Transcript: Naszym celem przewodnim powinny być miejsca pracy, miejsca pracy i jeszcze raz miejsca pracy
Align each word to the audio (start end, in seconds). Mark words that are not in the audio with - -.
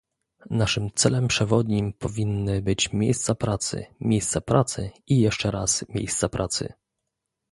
Naszym 0.49 0.89
celem 0.95 1.27
przewodnim 1.27 1.93
powinny 1.93 2.61
być 2.61 2.93
miejsca 2.93 3.35
pracy, 3.35 3.85
miejsca 3.99 4.41
pracy 4.41 4.91
i 5.07 5.19
jeszcze 5.19 5.51
raz 5.51 5.85
miejsca 5.89 6.29
pracy 6.29 6.73